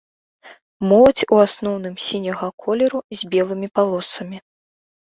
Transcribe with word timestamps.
Моладзь 0.91 1.23
у 1.35 1.39
асноўным 1.45 1.95
сіняга 2.07 2.47
колеру 2.65 2.99
з 3.21 3.33
белымі 3.37 3.67
палосамі. 3.79 4.37